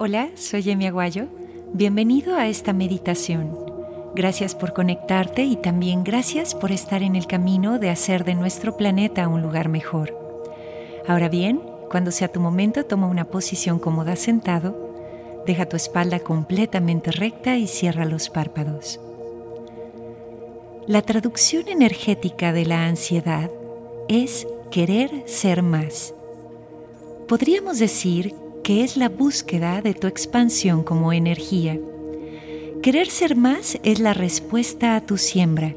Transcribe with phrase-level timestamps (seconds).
[0.00, 1.26] Hola, soy Emi Aguayo.
[1.72, 3.58] Bienvenido a esta meditación.
[4.14, 8.76] Gracias por conectarte y también gracias por estar en el camino de hacer de nuestro
[8.76, 10.16] planeta un lugar mejor.
[11.08, 17.10] Ahora bien, cuando sea tu momento, toma una posición cómoda sentado, deja tu espalda completamente
[17.10, 19.00] recta y cierra los párpados.
[20.86, 23.50] La traducción energética de la ansiedad
[24.08, 26.14] es querer ser más.
[27.26, 28.32] Podríamos decir
[28.68, 31.80] que es la búsqueda de tu expansión como energía.
[32.82, 35.74] Querer ser más es la respuesta a tu siembra,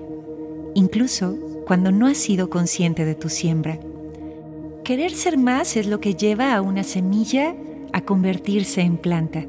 [0.75, 3.79] incluso cuando no has sido consciente de tu siembra.
[4.83, 7.55] Querer ser más es lo que lleva a una semilla
[7.93, 9.45] a convertirse en planta.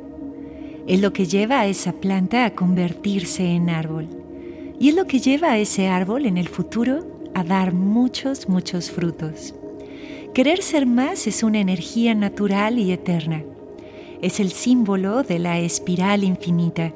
[0.86, 4.06] Es lo que lleva a esa planta a convertirse en árbol.
[4.78, 8.92] Y es lo que lleva a ese árbol en el futuro a dar muchos, muchos
[8.92, 9.52] frutos.
[10.34, 13.44] Querer ser más es una energía natural y eterna.
[14.22, 16.94] Es el símbolo de la espiral infinita.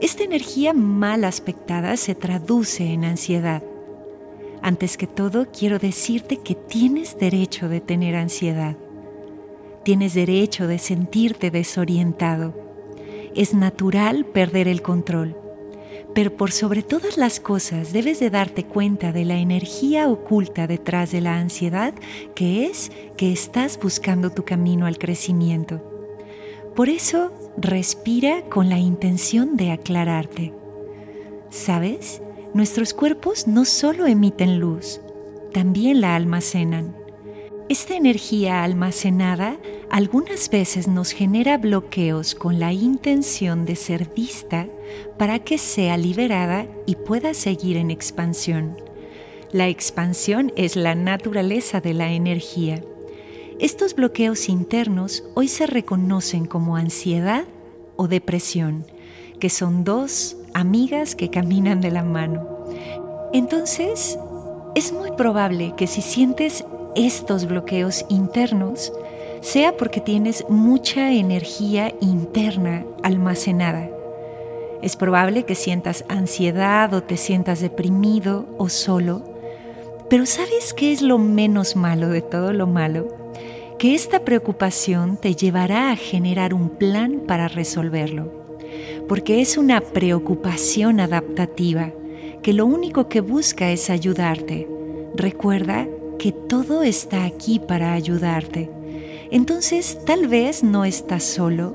[0.00, 3.64] Esta energía mal aspectada se traduce en ansiedad.
[4.62, 8.76] Antes que todo, quiero decirte que tienes derecho de tener ansiedad.
[9.82, 12.54] Tienes derecho de sentirte desorientado.
[13.34, 15.36] Es natural perder el control
[16.14, 21.10] pero por sobre todas las cosas debes de darte cuenta de la energía oculta detrás
[21.12, 21.94] de la ansiedad,
[22.34, 25.82] que es que estás buscando tu camino al crecimiento.
[26.74, 30.52] Por eso, respira con la intención de aclararte.
[31.50, 32.22] ¿Sabes?
[32.54, 35.00] Nuestros cuerpos no solo emiten luz,
[35.52, 37.05] también la almacenan.
[37.68, 39.56] Esta energía almacenada
[39.90, 44.68] algunas veces nos genera bloqueos con la intención de ser vista
[45.18, 48.76] para que sea liberada y pueda seguir en expansión.
[49.50, 52.84] La expansión es la naturaleza de la energía.
[53.58, 57.46] Estos bloqueos internos hoy se reconocen como ansiedad
[57.96, 58.86] o depresión,
[59.40, 62.46] que son dos amigas que caminan de la mano.
[63.32, 64.20] Entonces,
[64.76, 66.64] es muy probable que si sientes
[66.96, 68.92] estos bloqueos internos,
[69.40, 73.88] sea porque tienes mucha energía interna almacenada.
[74.82, 79.22] Es probable que sientas ansiedad o te sientas deprimido o solo,
[80.08, 83.08] pero ¿sabes qué es lo menos malo de todo lo malo?
[83.78, 88.32] Que esta preocupación te llevará a generar un plan para resolverlo,
[89.08, 91.92] porque es una preocupación adaptativa
[92.42, 94.68] que lo único que busca es ayudarte.
[95.14, 98.70] Recuerda que todo está aquí para ayudarte.
[99.30, 101.74] Entonces tal vez no estás solo,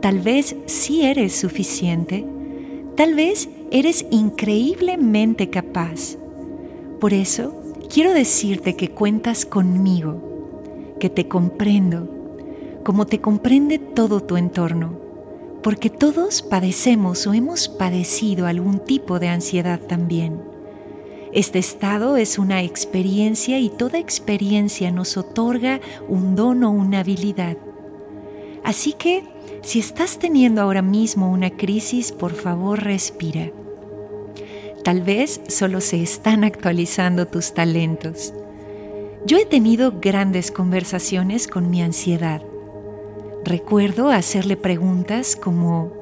[0.00, 2.24] tal vez sí eres suficiente,
[2.96, 6.16] tal vez eres increíblemente capaz.
[7.00, 7.54] Por eso
[7.92, 12.08] quiero decirte que cuentas conmigo, que te comprendo,
[12.82, 14.98] como te comprende todo tu entorno,
[15.62, 20.49] porque todos padecemos o hemos padecido algún tipo de ansiedad también.
[21.32, 27.56] Este estado es una experiencia y toda experiencia nos otorga un don o una habilidad.
[28.64, 29.22] Así que,
[29.62, 33.52] si estás teniendo ahora mismo una crisis, por favor respira.
[34.82, 38.34] Tal vez solo se están actualizando tus talentos.
[39.24, 42.42] Yo he tenido grandes conversaciones con mi ansiedad.
[43.44, 45.92] Recuerdo hacerle preguntas como,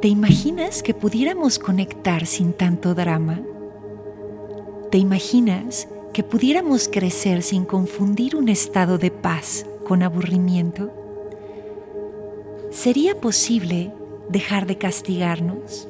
[0.00, 3.42] ¿te imaginas que pudiéramos conectar sin tanto drama?
[4.90, 10.90] ¿Te imaginas que pudiéramos crecer sin confundir un estado de paz con aburrimiento?
[12.72, 13.92] ¿Sería posible
[14.28, 15.86] dejar de castigarnos?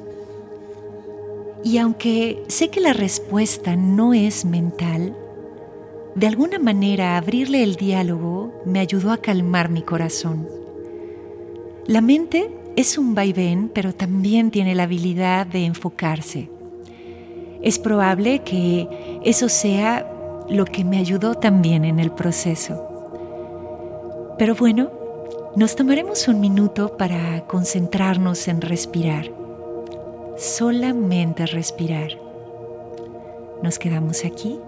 [1.63, 5.15] Y aunque sé que la respuesta no es mental,
[6.13, 10.47] de alguna manera abrirle el diálogo me ayudó a calmar mi corazón.
[11.87, 16.49] La mente es un vaivén, pero también tiene la habilidad de enfocarse
[17.61, 20.09] es probable que eso sea
[20.49, 22.87] lo que me ayudó también en el proceso.
[24.37, 24.89] Pero bueno,
[25.55, 29.25] nos tomaremos un minuto para concentrarnos en respirar.
[30.37, 32.11] Solamente respirar.
[33.61, 34.59] Nos quedamos aquí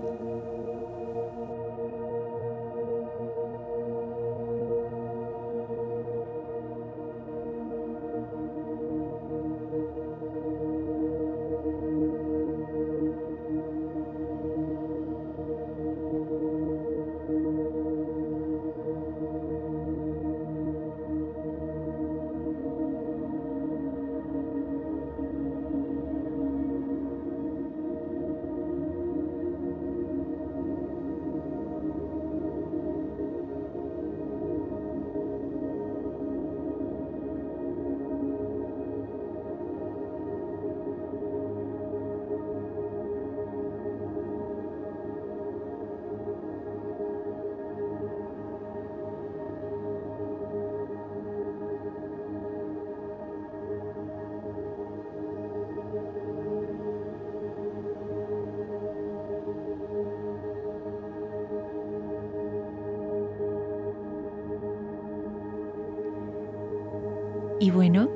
[67.63, 68.09] Y bueno,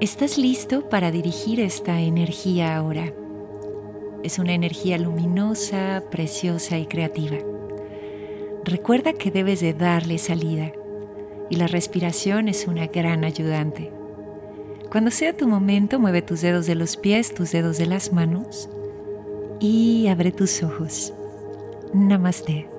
[0.00, 3.12] estás listo para dirigir esta energía ahora.
[4.22, 7.36] Es una energía luminosa, preciosa y creativa.
[8.64, 10.72] Recuerda que debes de darle salida
[11.50, 13.92] y la respiración es una gran ayudante.
[14.90, 18.70] Cuando sea tu momento, mueve tus dedos de los pies, tus dedos de las manos
[19.60, 21.12] y abre tus ojos.
[21.92, 22.71] Namaste.